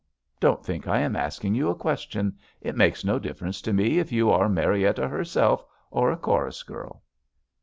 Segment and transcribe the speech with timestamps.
[0.39, 2.35] Don't think I am asking you a question.
[2.59, 7.03] It makes no difference to me if you are Marietta herself or a chorus girl."